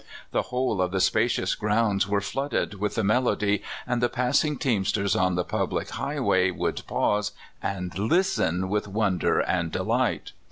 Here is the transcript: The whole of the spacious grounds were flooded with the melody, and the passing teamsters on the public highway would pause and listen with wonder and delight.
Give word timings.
The 0.31 0.41
whole 0.49 0.81
of 0.81 0.89
the 0.89 0.99
spacious 0.99 1.53
grounds 1.53 2.07
were 2.07 2.21
flooded 2.21 2.79
with 2.79 2.95
the 2.95 3.03
melody, 3.03 3.61
and 3.85 4.01
the 4.01 4.09
passing 4.09 4.57
teamsters 4.57 5.15
on 5.15 5.35
the 5.35 5.43
public 5.43 5.89
highway 5.91 6.49
would 6.49 6.81
pause 6.87 7.33
and 7.61 7.95
listen 7.99 8.67
with 8.69 8.87
wonder 8.87 9.41
and 9.41 9.71
delight. 9.71 10.31